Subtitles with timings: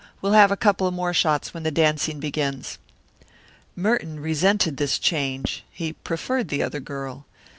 [0.19, 2.79] We'll have a couple more shots when the dancing begins."
[3.75, 5.63] Merton resented this change.
[5.69, 7.27] He preferred the other girl.